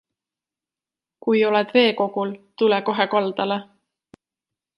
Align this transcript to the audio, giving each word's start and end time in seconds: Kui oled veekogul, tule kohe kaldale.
Kui 1.25 1.43
oled 1.49 1.73
veekogul, 1.77 2.33
tule 2.63 2.81
kohe 2.89 3.09
kaldale. 3.13 3.61